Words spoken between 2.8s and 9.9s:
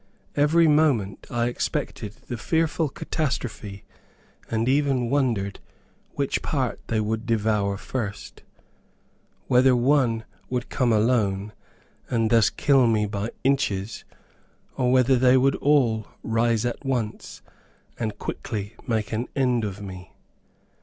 catastrophe, and even wondered which part they would devour first whether